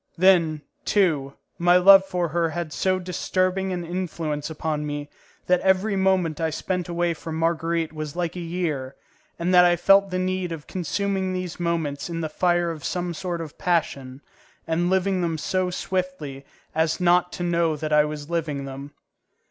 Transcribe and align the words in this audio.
Then, 0.17 0.63
too, 0.83 1.35
my 1.59 1.77
love 1.77 2.03
for 2.03 2.29
her 2.29 2.49
had 2.49 2.73
so 2.73 2.97
disturbing 2.97 3.71
an 3.71 3.85
influence 3.85 4.49
upon 4.49 4.83
me 4.83 5.11
that 5.45 5.59
every 5.59 5.95
moment 5.95 6.41
I 6.41 6.49
spent 6.49 6.89
away 6.89 7.13
from 7.13 7.35
Marguerite 7.35 7.93
was 7.93 8.15
like 8.15 8.35
a 8.35 8.39
year, 8.39 8.95
and 9.37 9.53
that 9.53 9.63
I 9.63 9.75
felt 9.75 10.09
the 10.09 10.17
need 10.17 10.51
of 10.51 10.65
consuming 10.65 11.33
these 11.33 11.59
moments 11.59 12.09
in 12.09 12.21
the 12.21 12.29
fire 12.29 12.71
of 12.71 12.83
some 12.83 13.13
sort 13.13 13.41
of 13.41 13.59
passion, 13.59 14.21
and 14.65 14.85
of 14.85 14.89
living 14.89 15.21
them 15.21 15.37
so 15.37 15.69
swiftly 15.69 16.45
as 16.73 16.99
not 16.99 17.31
to 17.33 17.43
know 17.43 17.75
that 17.75 17.93
I 17.93 18.03
was 18.03 18.27
living 18.27 18.65
them. 18.65 18.95